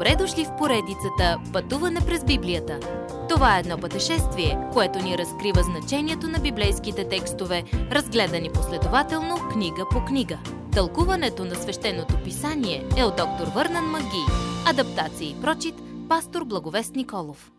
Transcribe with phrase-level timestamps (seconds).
[0.00, 2.80] Добре дошли в поредицата Пътуване през Библията.
[3.28, 10.04] Това е едно пътешествие, което ни разкрива значението на библейските текстове, разгледани последователно книга по
[10.04, 10.38] книга.
[10.72, 14.24] Тълкуването на свещеното писание е от доктор Върнан Маги.
[14.66, 15.74] Адаптация и прочит,
[16.08, 17.52] пастор Благовест Николов.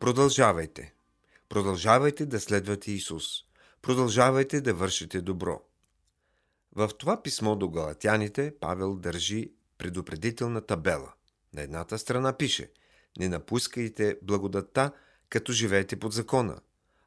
[0.00, 0.94] Продължавайте.
[1.48, 3.24] Продължавайте да следвате Исус.
[3.82, 5.60] Продължавайте да вършите добро.
[6.76, 11.12] В това писмо до галатяните Павел държи предупредителна табела.
[11.52, 12.70] На едната страна пише
[13.18, 14.92] «Не напускайте благодатта,
[15.28, 16.60] като живеете под закона»,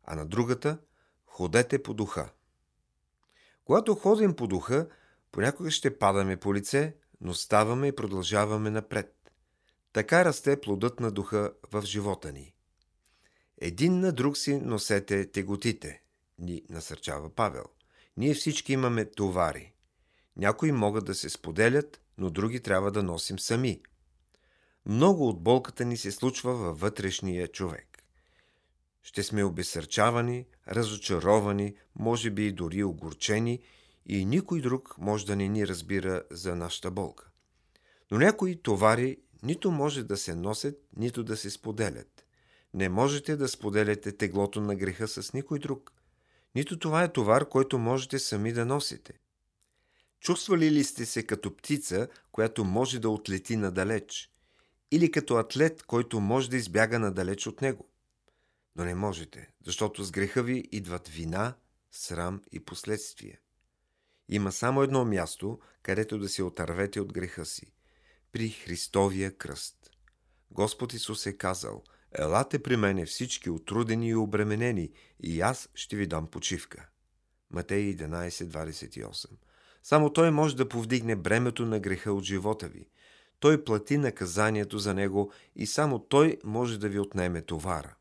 [0.04, 0.78] а на другата
[1.26, 2.30] «Ходете по духа».
[3.66, 4.88] Когато ходим по духа,
[5.32, 9.32] понякога ще падаме по лице, но ставаме и продължаваме напред.
[9.94, 12.54] Така расте плодът на духа в живота ни.
[13.62, 16.02] Един на друг си носете теготите,
[16.40, 17.66] ни насърчава Павел.
[18.18, 19.74] Ние всички имаме товари.
[20.38, 23.82] Някои могат да се споделят, но други трябва да носим сами.
[24.86, 28.04] Много от болката ни се случва във вътрешния човек.
[29.04, 33.60] Ще сме обесърчавани, разочаровани, може би и дори огорчени
[34.06, 37.28] и никой друг може да не ни разбира за нашата болка.
[38.12, 42.26] Но някои товари нито може да се носят, нито да се споделят.
[42.74, 45.94] Не можете да споделяте теглото на греха с никой друг.
[46.56, 49.14] Нито това е товар, който можете сами да носите.
[50.20, 54.31] Чувствали ли сте се като птица, която може да отлети надалеч?
[54.92, 57.90] Или като атлет, който може да избяга надалеч от него?
[58.76, 61.54] Но не можете, защото с греха ви идват вина,
[61.92, 63.40] срам и последствия.
[64.30, 67.74] Има само едно място, където да се отървете от греха си–
[68.32, 69.92] при Христовия кръст.
[70.52, 71.84] Господ Исус е казал–
[72.14, 76.88] Елате при мене всички отрудени и обременени, и аз ще ви дам почивка.
[77.50, 79.28] Матей 11.28
[79.84, 82.90] Само Той може да повдигне бремето на греха от живота ви.
[83.42, 87.96] Той плати наказанието за него и само Той може да ви отнеме товара.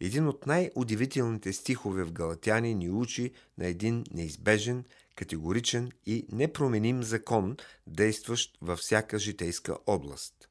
[0.00, 4.84] Един от най-удивителните стихове в Галатяни ни учи на един неизбежен,
[5.14, 7.56] категоричен и непроменим закон,
[7.86, 10.48] действащ във всяка житейска област.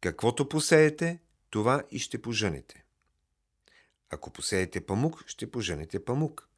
[0.00, 1.18] Каквото посеете,
[1.50, 2.84] това и ще поженете.
[4.10, 6.48] Ако посеете памук, ще поженете памук.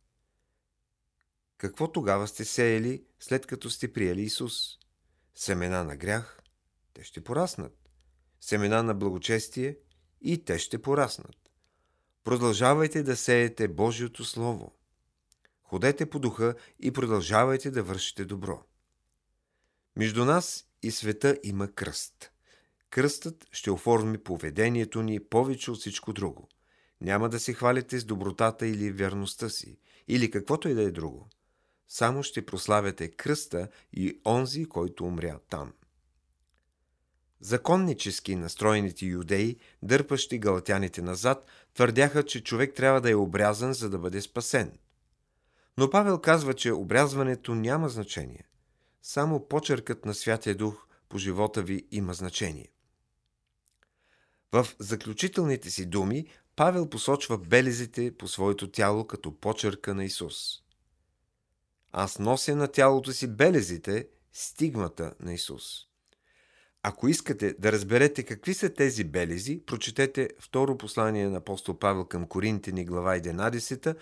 [1.59, 4.82] Какво тогава сте сеяли, след като сте приели Исус?
[5.35, 6.43] Семена на грях,
[6.95, 7.91] те ще пораснат.
[8.41, 9.79] Семена на благочестие
[10.21, 11.37] и те ще пораснат.
[12.25, 14.73] Продължавайте да сеете Божието Слово.
[15.63, 18.65] Ходете по духа и продължавайте да вършите добро.
[19.97, 22.33] Между нас и света има кръст.
[22.91, 26.49] Кръстът ще оформи поведението ни повече от всичко друго.
[27.01, 29.79] Няма да се хвалите с добротата или верността си,
[30.09, 31.29] или каквото и да е друго.
[31.89, 35.73] Само ще прославяте кръста и онзи, който умря там.
[37.41, 43.99] Законнически настроените юдеи, дърпащи галатяните назад, твърдяха, че човек трябва да е обрязан, за да
[43.99, 44.79] бъде спасен.
[45.79, 48.49] Но Павел казва, че обрязването няма значение.
[49.03, 52.69] Само почеркът на Святия Дух по живота ви има значение.
[54.53, 56.27] В заключителните си думи
[56.57, 60.62] Павел посочва белезите по своето тяло като почерка на Исус.
[61.93, 65.65] Аз нося на тялото си белезите, стигмата на Исус.
[66.83, 72.27] Ако искате да разберете какви са тези белези, прочетете второ послание на апостол Павел към
[72.27, 73.97] Коринтини, глава 11,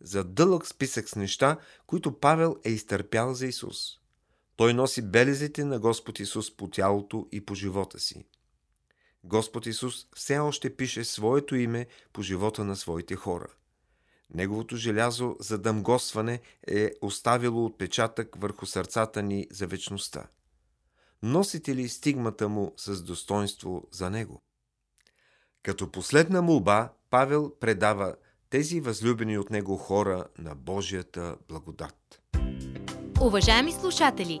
[0.00, 3.76] за дълъг списък с неща, които Павел е изтърпял за Исус.
[4.56, 8.26] Той носи белезите на Господ Исус по тялото и по живота си.
[9.24, 13.46] Господ Исус все още пише своето име по живота на своите хора.
[14.34, 20.26] Неговото желязо за дъмгосване е оставило отпечатък върху сърцата ни за вечността.
[21.22, 24.42] Носите ли стигмата му с достоинство за него?
[25.62, 28.14] Като последна молба, Павел предава
[28.50, 32.22] тези възлюбени от него хора на Божията благодат.
[33.20, 34.40] Уважаеми слушатели!